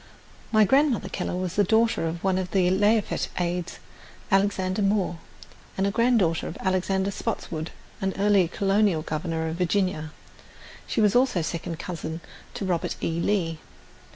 My 0.51 0.63
Grandmother 0.65 1.09
Keller 1.09 1.35
was 1.35 1.59
a 1.59 1.63
daughter 1.63 2.07
of 2.07 2.23
one 2.23 2.39
of 2.39 2.47
Lafayette's 2.55 3.29
aides, 3.37 3.77
Alexander 4.31 4.81
Moore, 4.81 5.19
and 5.77 5.93
granddaughter 5.93 6.47
of 6.47 6.57
Alexander 6.59 7.11
Spotswood, 7.11 7.69
an 8.01 8.15
early 8.17 8.47
Colonial 8.47 9.03
Governor 9.03 9.47
of 9.47 9.57
Virginia. 9.57 10.11
She 10.87 11.01
was 11.01 11.15
also 11.15 11.43
second 11.43 11.77
cousin 11.77 12.19
to 12.55 12.65
Robert 12.65 12.95
E. 12.99 13.19
Lee. 13.19 13.59